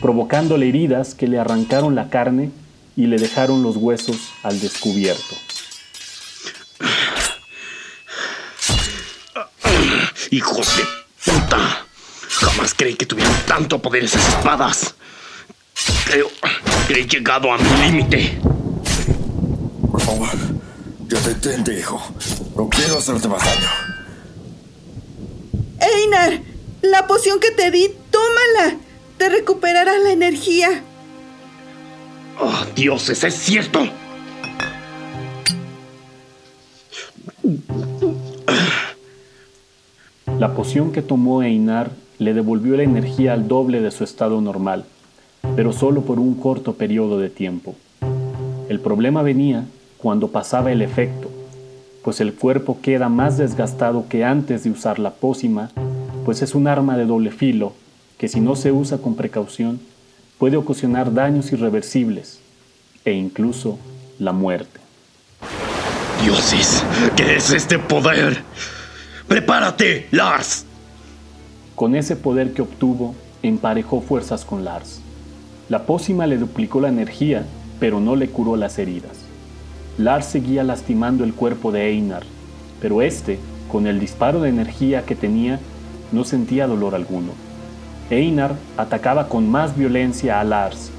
provocándole 0.00 0.68
heridas 0.68 1.14
que 1.14 1.28
le 1.28 1.38
arrancaron 1.38 1.94
la 1.94 2.08
carne 2.08 2.50
y 2.96 3.06
le 3.06 3.18
dejaron 3.18 3.62
los 3.62 3.76
huesos 3.76 4.16
al 4.42 4.60
descubierto. 4.60 5.36
¡Hijos 10.32 10.66
de 10.78 10.84
puta! 11.30 11.84
Jamás 12.26 12.72
creí 12.72 12.94
que 12.94 13.04
tuvieran 13.04 13.36
tanto 13.46 13.82
poder 13.82 14.04
esas 14.04 14.26
espadas. 14.26 14.94
Creo 16.06 16.30
que 16.88 16.94
he 16.94 17.06
llegado 17.06 17.52
a 17.52 17.58
mi 17.58 17.70
límite. 17.84 18.40
Por 19.90 20.00
favor, 20.00 20.30
ya 21.06 21.20
detente, 21.20 21.78
hijo. 21.78 22.02
No 22.56 22.66
quiero 22.70 22.96
hacerte 22.96 23.28
más 23.28 23.44
daño. 23.44 23.68
Einar, 25.80 26.40
la 26.80 27.06
poción 27.06 27.38
que 27.38 27.50
te 27.50 27.70
di, 27.70 27.94
tómala. 28.10 28.78
Te 29.18 29.28
recuperará 29.28 29.98
la 29.98 30.12
energía. 30.12 30.82
¡Oh, 32.40 32.64
dioses! 32.74 33.22
¡Es 33.22 33.34
cierto! 33.34 33.86
La 40.42 40.54
poción 40.54 40.90
que 40.90 41.02
tomó 41.02 41.44
Einar 41.44 41.92
le 42.18 42.34
devolvió 42.34 42.76
la 42.76 42.82
energía 42.82 43.32
al 43.32 43.46
doble 43.46 43.80
de 43.80 43.92
su 43.92 44.02
estado 44.02 44.40
normal, 44.40 44.84
pero 45.54 45.72
solo 45.72 46.02
por 46.02 46.18
un 46.18 46.34
corto 46.34 46.72
periodo 46.72 47.20
de 47.20 47.30
tiempo. 47.30 47.76
El 48.68 48.80
problema 48.80 49.22
venía 49.22 49.66
cuando 49.98 50.32
pasaba 50.32 50.72
el 50.72 50.82
efecto, 50.82 51.30
pues 52.02 52.20
el 52.20 52.34
cuerpo 52.34 52.78
queda 52.82 53.08
más 53.08 53.38
desgastado 53.38 54.06
que 54.08 54.24
antes 54.24 54.64
de 54.64 54.72
usar 54.72 54.98
la 54.98 55.12
pócima, 55.12 55.70
pues 56.24 56.42
es 56.42 56.56
un 56.56 56.66
arma 56.66 56.96
de 56.96 57.06
doble 57.06 57.30
filo 57.30 57.74
que 58.18 58.26
si 58.26 58.40
no 58.40 58.56
se 58.56 58.72
usa 58.72 58.98
con 58.98 59.14
precaución 59.14 59.78
puede 60.38 60.56
ocasionar 60.56 61.14
daños 61.14 61.52
irreversibles 61.52 62.40
e 63.04 63.12
incluso 63.12 63.78
la 64.18 64.32
muerte. 64.32 64.80
Dioses, 66.20 66.84
¿qué 67.14 67.36
es 67.36 67.52
este 67.52 67.78
poder? 67.78 68.42
¡Prepárate, 69.32 70.08
Lars! 70.10 70.66
Con 71.74 71.94
ese 71.94 72.16
poder 72.16 72.52
que 72.52 72.60
obtuvo, 72.60 73.14
emparejó 73.42 74.02
fuerzas 74.02 74.44
con 74.44 74.62
Lars. 74.62 75.00
La 75.70 75.86
pócima 75.86 76.26
le 76.26 76.36
duplicó 76.36 76.82
la 76.82 76.90
energía, 76.90 77.46
pero 77.80 77.98
no 77.98 78.14
le 78.14 78.28
curó 78.28 78.56
las 78.56 78.78
heridas. 78.78 79.16
Lars 79.96 80.26
seguía 80.26 80.64
lastimando 80.64 81.24
el 81.24 81.32
cuerpo 81.32 81.72
de 81.72 81.88
Einar, 81.88 82.24
pero 82.78 83.00
este, 83.00 83.38
con 83.70 83.86
el 83.86 84.00
disparo 84.00 84.42
de 84.42 84.50
energía 84.50 85.06
que 85.06 85.14
tenía, 85.14 85.58
no 86.12 86.24
sentía 86.24 86.66
dolor 86.66 86.94
alguno. 86.94 87.32
Einar 88.10 88.54
atacaba 88.76 89.30
con 89.30 89.50
más 89.50 89.74
violencia 89.74 90.40
a 90.40 90.44
Lars, 90.44 90.90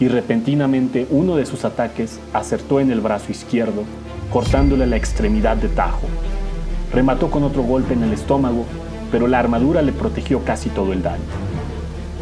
y 0.00 0.08
repentinamente 0.08 1.06
uno 1.10 1.36
de 1.36 1.44
sus 1.44 1.66
ataques 1.66 2.20
acertó 2.32 2.80
en 2.80 2.90
el 2.90 3.02
brazo 3.02 3.30
izquierdo, 3.30 3.84
cortándole 4.32 4.86
la 4.86 4.96
extremidad 4.96 5.58
de 5.58 5.68
tajo. 5.68 6.08
Remató 6.92 7.30
con 7.30 7.42
otro 7.42 7.62
golpe 7.62 7.94
en 7.94 8.02
el 8.02 8.12
estómago, 8.12 8.66
pero 9.10 9.26
la 9.28 9.38
armadura 9.38 9.82
le 9.82 9.92
protegió 9.92 10.44
casi 10.44 10.68
todo 10.68 10.92
el 10.92 11.02
daño. 11.02 11.22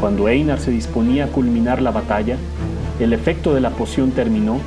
Cuando 0.01 0.29
Einar 0.29 0.61
se 0.61 0.71
disponía 0.71 1.25
a 1.27 1.29
culminar 1.29 1.83
la 1.83 1.91
batalla, 1.91 2.37
el 3.01 3.13
efecto 3.13 3.55
de 3.55 3.61
la 3.61 3.71
poción 3.71 4.13
terminó 4.13 4.61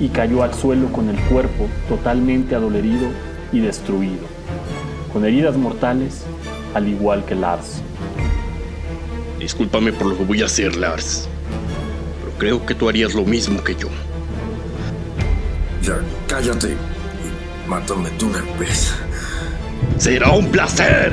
y 0.00 0.08
cayó 0.08 0.42
al 0.42 0.54
suelo 0.54 0.92
con 0.92 1.08
el 1.08 1.18
cuerpo 1.22 1.66
totalmente 1.88 2.54
adolorido 2.54 3.08
y 3.52 3.60
destruido, 3.60 4.22
con 5.12 5.24
heridas 5.24 5.56
mortales, 5.56 6.22
al 6.74 6.88
igual 6.88 7.24
que 7.24 7.34
Lars. 7.34 7.82
Discúlpame 9.38 9.92
por 9.92 10.08
lo 10.08 10.16
que 10.18 10.24
voy 10.24 10.42
a 10.42 10.46
hacer, 10.46 10.76
Lars. 10.76 11.28
Pero 12.20 12.38
creo 12.38 12.66
que 12.66 12.74
tú 12.74 12.88
harías 12.88 13.14
lo 13.14 13.24
mismo 13.24 13.62
que 13.62 13.74
yo. 13.74 13.88
Ya, 15.82 15.98
cállate 16.26 16.72
y 16.72 17.68
mátame 17.68 18.10
de 18.10 18.24
una 18.24 18.42
vez. 18.58 18.94
¡Será 19.98 20.30
un 20.30 20.46
placer! 20.50 21.12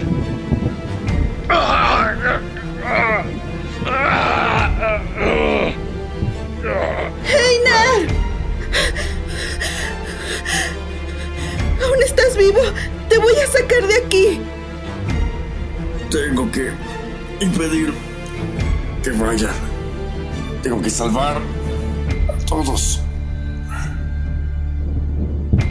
¡Einar! 7.25 8.07
¿Aún 11.83 12.03
estás 12.03 12.37
vivo? 12.37 12.61
Te 13.09 13.17
voy 13.17 13.33
a 13.43 13.47
sacar 13.47 13.87
de 13.87 13.95
aquí. 14.05 14.41
Tengo 16.11 16.51
que 16.51 16.71
impedir 17.39 17.93
que 19.03 19.11
vayan. 19.11 19.55
Tengo 20.61 20.81
que 20.81 20.89
salvar 20.89 21.37
a 22.27 22.45
todos. 22.45 23.01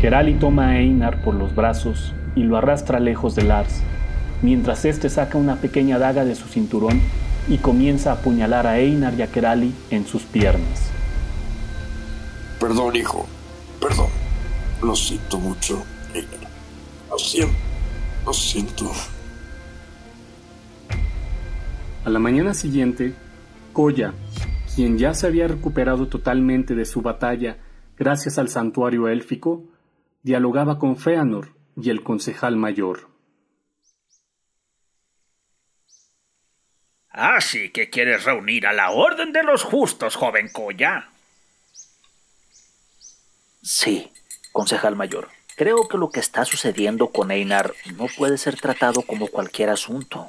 Gerali 0.01 0.35
toma 0.35 0.69
a 0.69 0.79
Einar 0.79 1.23
por 1.23 1.35
los 1.35 1.55
brazos 1.55 2.13
y 2.37 2.43
lo 2.43 2.57
arrastra 2.57 3.01
lejos 3.01 3.35
de 3.35 3.45
Lars, 3.45 3.81
mientras 4.43 4.85
éste 4.85 5.09
saca 5.09 5.39
una 5.39 5.57
pequeña 5.57 5.99
daga 5.99 6.25
de 6.25 6.35
su 6.35 6.49
cinturón 6.49 7.01
y 7.49 7.59
comienza 7.59 8.11
a 8.11 8.15
apuñalar 8.15 8.67
a 8.67 8.79
Einar 8.79 9.15
y 9.15 9.23
a 9.23 9.27
Kerali 9.29 9.75
en 9.91 10.07
sus 10.07 10.23
piernas. 10.23 10.91
Perdón, 12.59 12.97
hijo. 12.97 13.27
Perdón. 13.81 14.09
Lo 14.83 14.97
siento 14.97 15.39
mucho. 15.39 15.83
Einar. 16.15 16.49
Lo 17.11 17.19
siento. 17.19 17.55
Lo 18.25 18.33
siento. 18.33 18.91
A 22.05 22.11
la 22.11 22.19
mañana 22.19 22.55
siguiente, 22.55 23.15
Koya, 23.73 24.15
quien 24.75 24.99
ya 24.99 25.15
se 25.15 25.27
había 25.27 25.49
recuperado 25.49 26.09
totalmente 26.09 26.75
de 26.75 26.85
su 26.85 27.03
batalla 27.03 27.59
gracias 27.97 28.39
al 28.39 28.49
santuario 28.49 29.09
élfico, 29.09 29.65
dialogaba 30.23 30.79
con 30.79 30.97
Feanor 30.97 31.49
y 31.77 31.91
el 31.91 32.03
concejal 32.03 32.57
mayor. 32.57 33.09
Así 37.11 37.71
que 37.71 37.91
quieres 37.91 38.25
reunir 38.25 38.67
a 38.67 38.73
la 38.73 38.91
Orden 38.91 39.33
de 39.33 39.45
los 39.45 39.63
Justos, 39.63 40.17
joven 40.17 40.49
Koya. 40.53 41.11
Sí, 43.63 44.13
concejal 44.53 44.97
mayor. 44.97 45.29
Creo 45.57 45.87
que 45.87 45.97
lo 45.97 46.11
que 46.11 46.19
está 46.19 46.45
sucediendo 46.45 47.09
con 47.09 47.31
Einar 47.31 47.73
no 47.97 48.07
puede 48.17 48.37
ser 48.37 48.57
tratado 48.57 49.03
como 49.03 49.29
cualquier 49.29 49.71
asunto. 49.71 50.29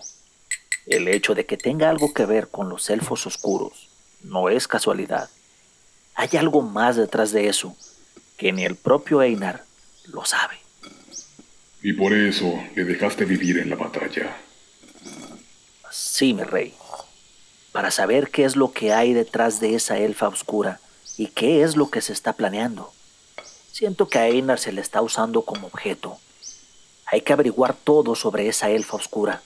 El 0.86 1.08
hecho 1.08 1.34
de 1.34 1.48
que 1.48 1.58
tenga 1.58 1.90
algo 1.90 2.14
que 2.14 2.28
ver 2.28 2.50
con 2.50 2.70
los 2.70 2.90
elfos 2.92 3.26
oscuros 3.26 3.90
no 4.22 4.50
es 4.50 4.68
casualidad. 4.68 5.30
Hay 6.14 6.30
algo 6.38 6.62
más 6.62 6.96
detrás 6.96 7.32
de 7.32 7.48
eso 7.50 7.76
que 8.38 8.52
ni 8.52 8.64
el 8.64 8.76
propio 8.76 9.24
Einar 9.24 9.64
lo 10.06 10.24
sabe. 10.24 10.65
Y 11.88 11.94
por 11.94 12.14
eso 12.14 12.64
le 12.74 12.84
dejaste 12.84 13.26
vivir 13.26 13.60
en 13.60 13.70
la 13.70 13.76
batalla. 13.76 14.36
Sí, 15.92 16.34
mi 16.34 16.42
rey. 16.42 16.74
Para 17.72 17.92
saber 17.92 18.32
qué 18.32 18.44
es 18.44 18.56
lo 18.56 18.72
que 18.72 18.92
hay 18.92 19.14
detrás 19.14 19.60
de 19.60 19.76
esa 19.76 20.00
elfa 20.00 20.28
oscura 20.28 20.80
y 21.16 21.28
qué 21.28 21.62
es 21.62 21.76
lo 21.76 21.92
que 21.92 22.02
se 22.02 22.12
está 22.12 22.34
planeando. 22.34 22.92
Siento 23.72 24.08
que 24.08 24.18
a 24.18 24.28
Einar 24.28 24.58
se 24.58 24.72
le 24.72 24.82
está 24.82 25.04
usando 25.04 25.44
como 25.44 25.68
objeto. 25.68 26.18
Hay 27.06 27.22
que 27.22 27.34
averiguar 27.34 27.76
todo 27.76 28.16
sobre 28.16 28.48
esa 28.48 28.72
elfa 28.72 28.98
oscura. 28.98 29.44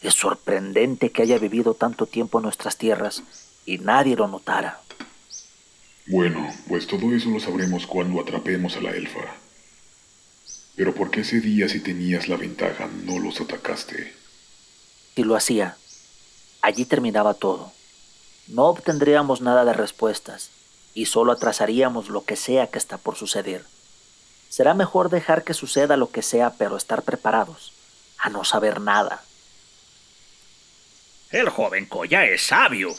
Es 0.00 0.14
sorprendente 0.14 1.10
que 1.10 1.20
haya 1.20 1.36
vivido 1.36 1.74
tanto 1.74 2.06
tiempo 2.06 2.38
en 2.38 2.44
nuestras 2.44 2.78
tierras 2.78 3.22
y 3.66 3.76
nadie 3.76 4.16
lo 4.16 4.28
notara. 4.28 4.80
Bueno, 6.06 6.50
pues 6.68 6.86
todo 6.86 7.14
eso 7.14 7.28
lo 7.28 7.38
sabremos 7.38 7.86
cuando 7.86 8.18
atrapemos 8.18 8.78
a 8.78 8.80
la 8.80 8.92
elfa. 8.92 9.36
Pero 10.76 10.94
¿por 10.94 11.10
qué 11.10 11.22
ese 11.22 11.40
día 11.40 11.68
si 11.68 11.80
tenías 11.80 12.28
la 12.28 12.36
ventaja 12.36 12.88
no 13.04 13.18
los 13.18 13.40
atacaste? 13.40 14.12
Si 15.14 15.24
lo 15.24 15.34
hacía, 15.34 15.76
allí 16.60 16.84
terminaba 16.84 17.32
todo. 17.34 17.72
No 18.46 18.66
obtendríamos 18.66 19.40
nada 19.40 19.64
de 19.64 19.72
respuestas 19.72 20.50
y 20.92 21.06
solo 21.06 21.32
atrasaríamos 21.32 22.10
lo 22.10 22.24
que 22.24 22.36
sea 22.36 22.68
que 22.68 22.78
está 22.78 22.98
por 22.98 23.16
suceder. 23.16 23.64
Será 24.50 24.74
mejor 24.74 25.08
dejar 25.08 25.44
que 25.44 25.54
suceda 25.54 25.96
lo 25.96 26.10
que 26.10 26.22
sea 26.22 26.50
pero 26.58 26.76
estar 26.76 27.02
preparados, 27.02 27.72
a 28.18 28.28
no 28.28 28.44
saber 28.44 28.80
nada. 28.80 29.22
El 31.30 31.48
joven 31.48 31.86
Koya 31.86 32.24
es 32.24 32.46
sabio. 32.46 32.94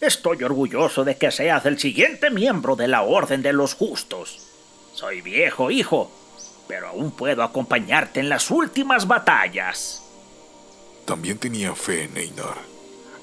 Estoy 0.00 0.44
orgulloso 0.44 1.04
de 1.04 1.16
que 1.16 1.30
seas 1.32 1.66
el 1.66 1.78
siguiente 1.78 2.30
miembro 2.30 2.76
de 2.76 2.86
la 2.86 3.02
Orden 3.02 3.42
de 3.42 3.52
los 3.52 3.74
Justos. 3.74 4.38
Soy 4.94 5.22
viejo, 5.22 5.70
hijo, 5.70 6.10
pero 6.68 6.88
aún 6.88 7.10
puedo 7.10 7.42
acompañarte 7.42 8.20
en 8.20 8.28
las 8.28 8.50
últimas 8.50 9.08
batallas. 9.08 10.02
También 11.06 11.38
tenía 11.38 11.74
fe 11.74 12.04
en 12.04 12.16
Einar, 12.18 12.58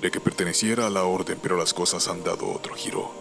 de 0.02 0.10
que 0.10 0.20
perteneciera 0.20 0.88
a 0.88 0.90
la 0.90 1.04
Orden, 1.04 1.38
pero 1.42 1.56
las 1.56 1.74
cosas 1.74 2.08
han 2.08 2.24
dado 2.24 2.52
otro 2.52 2.74
giro. 2.74 3.12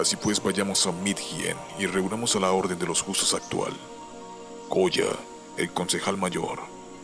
Así 0.00 0.14
pues, 0.16 0.42
vayamos 0.42 0.86
a 0.86 0.92
Midhien 0.92 1.56
y 1.78 1.86
reunamos 1.86 2.36
a 2.36 2.40
la 2.40 2.52
Orden 2.52 2.78
de 2.78 2.86
los 2.86 3.02
Justos 3.02 3.34
actual. 3.34 3.72
Koya, 4.68 5.06
el 5.56 5.72
concejal 5.72 6.16
mayor, 6.16 6.60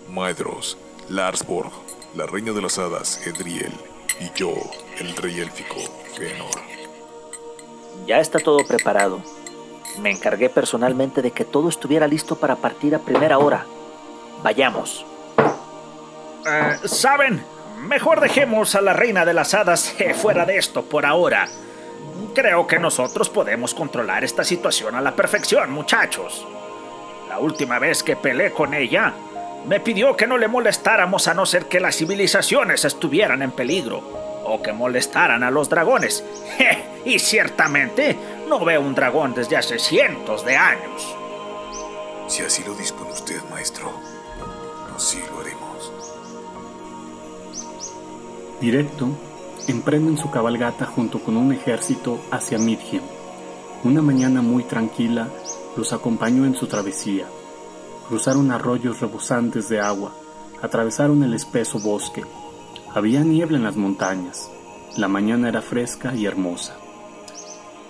Maedros, 0.09 0.79
Larsborg, 1.09 1.72
la 2.14 2.27
reina 2.27 2.53
de 2.53 2.62
las 2.62 2.79
hadas, 2.79 3.27
Edriel, 3.27 3.72
y 4.20 4.31
yo, 4.38 4.53
el 4.98 5.16
rey 5.16 5.40
élfico, 5.40 5.77
Fëanor. 6.16 6.61
Ya 8.07 8.20
está 8.20 8.38
todo 8.38 8.59
preparado. 8.66 9.22
Me 9.99 10.11
encargué 10.11 10.49
personalmente 10.49 11.23
de 11.23 11.31
que 11.31 11.45
todo 11.45 11.68
estuviera 11.68 12.07
listo 12.07 12.37
para 12.37 12.57
partir 12.57 12.95
a 12.95 12.99
primera 12.99 13.38
hora. 13.38 13.64
Vayamos. 14.42 15.05
Eh, 16.47 16.79
¿Saben? 16.85 17.45
Mejor 17.79 18.21
dejemos 18.21 18.75
a 18.75 18.81
la 18.81 18.92
reina 18.92 19.25
de 19.25 19.35
las 19.35 19.55
hadas 19.55 19.95
eh, 19.99 20.14
fuera 20.14 20.45
de 20.45 20.57
esto 20.57 20.83
por 20.83 21.05
ahora. 21.05 21.49
Creo 22.35 22.66
que 22.66 22.79
nosotros 22.79 23.29
podemos 23.29 23.75
controlar 23.75 24.25
esta 24.25 24.45
situación 24.45 24.95
a 24.95 25.01
la 25.01 25.14
perfección, 25.14 25.71
muchachos. 25.71 26.47
La 27.29 27.38
última 27.38 27.79
vez 27.79 28.03
que 28.03 28.16
peleé 28.16 28.53
con 28.53 28.75
ella, 28.75 29.12
me 29.66 29.81
pidió 29.81 30.16
que 30.16 30.27
no 30.27 30.38
le 30.38 30.49
molestáramos 30.49 31.29
a 31.29 31.35
no 31.35 31.47
ser 31.47 31.66
que 31.66 31.81
las 31.81 31.97
civilizaciones 31.97 32.85
estuvieran 32.85 33.42
en 33.42 33.53
peligro 33.53 34.32
o 34.45 34.63
que 34.63 34.73
molestaran 34.73 35.43
a 35.43 35.51
los 35.51 35.69
dragones. 35.69 36.25
y 37.05 37.19
ciertamente 37.19 38.17
no 38.49 38.65
veo 38.65 38.81
un 38.81 38.95
dragón 38.95 39.35
desde 39.35 39.57
hace 39.57 39.79
cientos 39.79 40.45
de 40.45 40.57
años. 40.57 41.17
Si 42.29 42.43
así 42.43 42.63
lo 42.65 42.75
dispone 42.75 43.13
usted, 43.13 43.43
maestro, 43.51 43.93
así 44.95 45.19
lo 45.31 45.41
haremos. 45.41 45.93
Directo, 48.61 49.09
emprenden 49.67 50.17
su 50.17 50.31
cabalgata 50.31 50.87
junto 50.87 51.21
con 51.23 51.37
un 51.37 51.53
ejército 51.53 52.21
hacia 52.31 52.59
Midgem. 52.59 53.03
Una 53.85 54.03
mañana 54.03 54.43
muy 54.43 54.65
tranquila 54.65 55.29
los 55.77 55.93
acompañó 55.93 56.45
en 56.45 56.55
su 56.55 56.67
travesía. 56.67 57.27
Cruzaron 58.09 58.51
arroyos 58.51 59.01
rebosantes 59.01 59.69
de 59.69 59.81
agua, 59.81 60.13
atravesaron 60.61 61.23
el 61.23 61.35
espeso 61.35 61.81
bosque. 61.81 62.25
Había 62.95 63.25
niebla 63.25 63.57
en 63.57 63.65
las 63.65 63.79
montañas. 63.79 64.51
La 64.99 65.09
mañana 65.09 65.49
era 65.49 65.63
fresca 65.63 66.15
y 66.15 66.27
hermosa. 66.27 66.77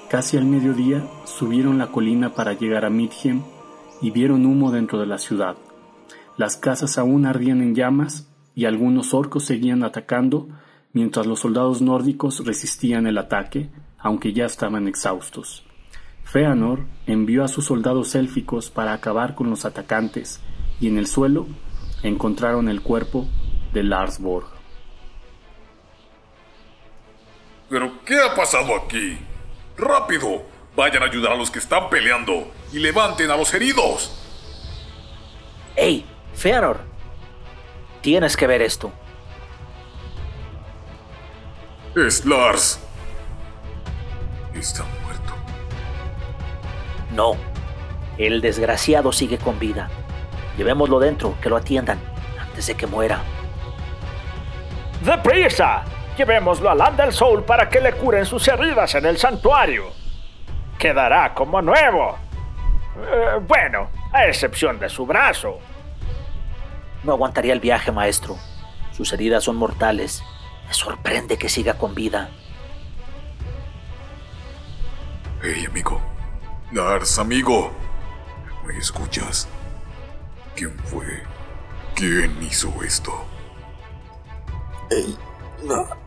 Casi 0.09 0.37
al 0.37 0.45
mediodía 0.45 1.05
subieron 1.25 1.79
la 1.79 1.89
colina 1.89 2.35
para 2.35 2.53
llegar 2.53 2.85
a 2.85 2.91
Midgem 2.91 3.43
y 4.01 4.13
vieron 4.13 4.47
humo 4.47 4.71
dentro 4.71 5.01
de 5.01 5.07
la 5.07 5.19
ciudad. 5.19 5.57
Las 6.37 6.57
casas 6.57 6.99
aún 6.99 7.27
ardían 7.27 7.63
en 7.63 7.75
llamas 7.75 8.29
y 8.55 8.67
algunos 8.67 9.13
orcos 9.13 9.45
seguían 9.45 9.83
atacando 9.83 10.49
mientras 10.93 11.27
los 11.27 11.41
soldados 11.41 11.83
nórdicos 11.83 12.47
resistían 12.47 13.09
el 13.09 13.19
ataque, 13.19 13.71
aunque 13.99 14.33
ya 14.33 14.45
estaban 14.45 14.87
exhaustos. 14.87 15.65
Feanor 16.23 16.87
envió 17.09 17.43
a 17.43 17.49
sus 17.49 17.65
soldados 17.65 18.15
élficos 18.15 18.71
para 18.71 18.93
acabar 18.93 19.35
con 19.35 19.51
los 19.51 19.65
atacantes 19.65 20.41
y 20.81 20.87
en 20.87 20.97
el 20.97 21.09
suelo 21.09 21.49
encontraron 22.05 22.69
el 22.69 22.83
cuerpo 22.83 23.27
de 23.73 23.83
Larsborg. 23.83 24.62
¿Pero 27.73 27.91
qué 28.05 28.21
ha 28.21 28.35
pasado 28.35 28.77
aquí? 28.77 29.19
¡Rápido! 29.79 30.43
Vayan 30.77 31.05
a 31.05 31.07
ayudar 31.07 31.33
a 31.33 31.37
los 31.37 31.51
que 31.51 31.59
están 31.59 31.89
peleando 31.89 32.53
y 32.71 32.79
levanten 32.79 33.31
a 33.31 33.37
los 33.39 33.55
heridos. 33.55 34.13
¡Ey! 35.75 36.05
Feanor, 36.35 36.83
tienes 38.03 38.37
que 38.37 38.47
ver 38.47 38.61
esto. 38.61 38.93
Es 41.97 42.27
Lars. 42.27 42.79
Está 44.53 44.85
muerto. 45.03 45.33
No. 47.13 47.37
El 48.19 48.43
desgraciado 48.43 49.13
sigue 49.13 49.39
con 49.39 49.59
vida. 49.59 49.89
Llevémoslo 50.59 51.01
dentro, 51.01 51.39
que 51.41 51.49
lo 51.49 51.57
atiendan, 51.57 51.99
antes 52.39 52.67
de 52.67 52.75
que 52.75 52.87
muera. 52.87 53.23
¡Deprisa! 55.03 55.87
Llevémoslo 56.17 56.71
al 56.71 56.81
Under 56.81 57.13
Soul 57.13 57.43
para 57.45 57.69
que 57.69 57.81
le 57.81 57.95
curen 57.95 58.27
sus 58.27 58.47
heridas 58.49 58.95
en 58.95 59.07
el 59.07 59.19
santuario. 59.19 59.91
Quedará 60.79 61.33
como 61.35 61.63
nuevo. 61.63 62.19
Eh, 62.97 63.41
bueno, 63.47 63.89
a 64.13 64.27
excepción 64.27 64.79
de 64.79 64.89
su 64.89 65.07
brazo. 65.07 65.59
No 67.03 67.13
aguantaría 67.13 67.53
el 67.53 67.61
viaje, 67.61 67.91
maestro. 67.91 68.37
Sus 68.93 69.13
heridas 69.13 69.45
son 69.45 69.57
mortales. 69.57 70.23
Me 70.67 70.75
sorprende 70.75 71.39
que 71.39 71.49
siga 71.49 71.75
con 71.75 71.95
vida. 71.95 72.29
Hey, 75.43 75.65
amigo. 75.69 76.01
Lars, 76.73 77.19
amigo. 77.19 77.73
¿Me 78.67 78.79
escuchas? 78.79 79.49
¿Quién 80.55 80.79
fue? 80.85 81.23
¿Quién 81.95 82.41
hizo 82.43 82.73
esto? 82.83 83.13
Ey, 84.91 85.17
no. 85.65 86.02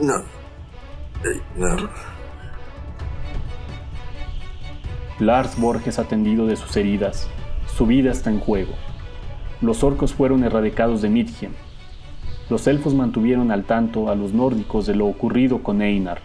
No. 0.00 0.14
Lars 5.18 5.60
Borges 5.60 5.98
atendido 5.98 6.46
de 6.46 6.56
sus 6.56 6.74
heridas. 6.78 7.28
Su 7.66 7.86
vida 7.86 8.10
está 8.10 8.30
en 8.30 8.40
juego. 8.40 8.72
Los 9.60 9.84
orcos 9.84 10.14
fueron 10.14 10.42
erradicados 10.42 11.02
de 11.02 11.10
Midgem. 11.10 11.52
Los 12.48 12.66
elfos 12.66 12.94
mantuvieron 12.94 13.50
al 13.50 13.64
tanto 13.64 14.08
a 14.08 14.14
los 14.14 14.32
nórdicos 14.32 14.86
de 14.86 14.94
lo 14.94 15.06
ocurrido 15.06 15.62
con 15.62 15.82
Einar, 15.82 16.20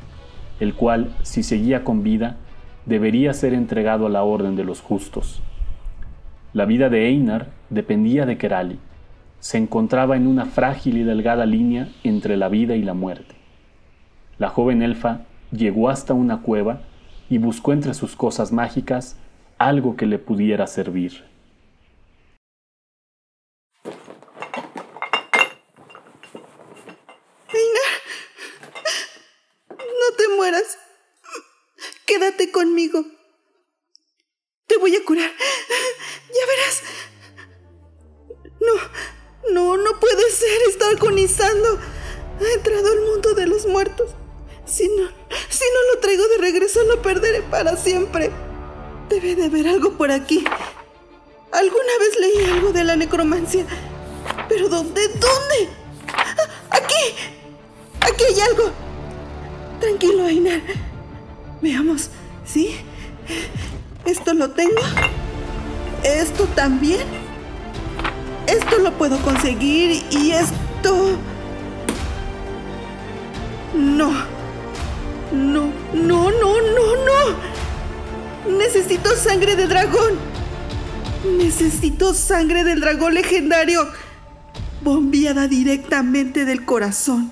el 0.62 0.74
cual, 0.74 1.14
si 1.24 1.44
seguía 1.44 1.84
con 1.84 2.02
vida, 2.02 2.38
debería 2.86 3.34
ser 3.34 3.54
entregado 3.54 4.06
a 4.08 4.10
la 4.10 4.24
orden 4.24 4.56
de 4.56 4.64
los 4.64 4.80
justos. 4.80 5.42
La 6.54 6.64
vida 6.64 6.90
de 6.90 7.10
Einar 7.10 7.50
dependía 7.70 8.26
de 8.26 8.38
Kerali. 8.38 8.80
Se 9.42 9.58
encontraba 9.58 10.16
en 10.16 10.28
una 10.28 10.46
frágil 10.46 10.98
y 10.98 11.04
delgada 11.04 11.46
línea 11.46 11.90
entre 12.06 12.38
la 12.38 12.48
vida 12.48 12.78
y 12.78 12.82
la 12.82 12.94
muerte. 12.94 13.36
La 14.38 14.50
joven 14.50 14.82
elfa 14.82 15.26
llegó 15.52 15.90
hasta 15.90 16.14
una 16.14 16.42
cueva 16.42 16.82
y 17.30 17.38
buscó 17.38 17.72
entre 17.72 17.94
sus 17.94 18.16
cosas 18.16 18.52
mágicas 18.52 19.16
algo 19.58 19.96
que 19.96 20.06
le 20.06 20.20
pudiera 20.20 20.68
servir. 20.68 21.24
No 29.78 30.16
te 30.18 30.28
mueras. 30.36 30.78
Quédate 32.06 32.52
conmigo. 32.52 33.06
Te 34.68 34.78
voy 34.78 34.96
a 34.96 35.06
curar. 35.06 35.32
Ya 36.28 36.46
verás. 36.48 36.84
No, 38.60 39.54
no, 39.54 39.78
no 39.78 40.00
puede 40.00 40.30
ser. 40.32 40.62
Está 40.68 40.90
agonizando. 40.90 41.80
Ha 42.40 42.54
entrado 42.54 42.92
al 42.92 43.02
mundo 43.02 43.34
de 43.34 43.48
los 43.48 43.66
muertos. 43.66 44.14
Si 44.76 44.90
no, 44.90 45.08
si 45.48 45.64
no 45.74 45.94
lo 45.94 46.02
traigo 46.02 46.28
de 46.28 46.38
regreso, 46.38 46.84
lo 46.84 47.02
perderé 47.02 47.42
para 47.44 47.78
siempre. 47.78 48.30
Debe 49.08 49.34
de 49.34 49.46
haber 49.46 49.70
algo 49.70 49.94
por 49.94 50.12
aquí. 50.12 50.44
Alguna 51.54 51.98
vez 52.02 52.20
leí 52.20 52.52
algo 52.52 52.74
de 52.74 52.84
la 52.84 52.98
necromancia. 52.98 53.66
¿Pero 54.50 54.68
dónde? 54.68 55.08
¿Dónde? 55.08 55.70
¡Aquí! 56.72 57.16
¡Aquí 58.02 58.24
hay 58.26 58.42
algo! 58.42 58.74
Tranquilo, 59.80 60.26
Ainar. 60.26 60.60
Veamos. 61.62 62.10
¿Sí? 62.44 62.76
Esto 64.04 64.34
lo 64.34 64.52
tengo. 64.52 64.82
Esto 66.04 66.50
también. 66.54 67.08
Esto 68.46 68.80
lo 68.80 68.92
puedo 68.98 69.18
conseguir 69.22 70.04
y 70.12 70.32
esto... 70.32 71.18
No. 73.74 74.35
No, 75.32 75.72
no, 75.94 76.32
no, 76.32 76.62
no, 76.62 76.96
no. 77.06 78.58
Necesito 78.58 79.16
sangre 79.16 79.56
de 79.56 79.68
dragón. 79.68 80.14
Necesito 81.38 82.14
sangre 82.14 82.64
del 82.64 82.80
dragón 82.80 83.16
legendario. 83.16 83.88
Bombeada 84.84 85.48
directamente 85.48 86.46
del 86.46 86.64
corazón. 86.64 87.32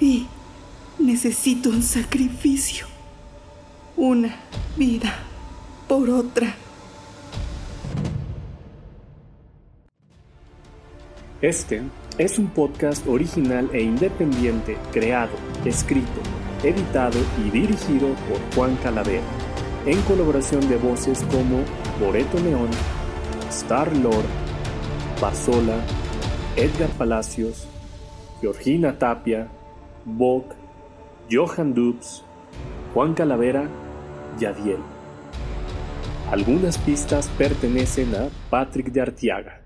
Y 0.00 0.28
necesito 0.98 1.70
un 1.70 1.82
sacrificio. 1.82 2.86
Una 3.96 4.36
vida 4.76 5.12
por 5.88 6.08
otra. 6.10 6.54
Este 11.42 11.82
es 12.18 12.38
un 12.38 12.48
podcast 12.48 13.06
original 13.06 13.70
e 13.72 13.80
independiente 13.80 14.76
creado, 14.92 15.32
escrito, 15.64 16.20
editado 16.62 17.18
y 17.44 17.50
dirigido 17.50 18.08
por 18.28 18.38
Juan 18.54 18.76
Calavera, 18.82 19.22
en 19.86 20.00
colaboración 20.02 20.68
de 20.68 20.76
voces 20.76 21.24
como 21.30 21.62
Boreto 21.98 22.38
Neón, 22.40 22.70
Star 23.48 23.94
Lord, 23.96 24.26
Basola, 25.20 25.80
Edgar 26.56 26.90
Palacios, 26.90 27.66
Georgina 28.40 28.98
Tapia, 28.98 29.48
Bok, 30.04 30.54
Johan 31.30 31.74
Dubs, 31.74 32.24
Juan 32.92 33.14
Calavera 33.14 33.68
y 34.38 34.44
Adiel. 34.44 34.80
Algunas 36.30 36.78
pistas 36.78 37.28
pertenecen 37.38 38.14
a 38.14 38.28
Patrick 38.50 38.92
de 38.92 39.00
Artiaga. 39.00 39.59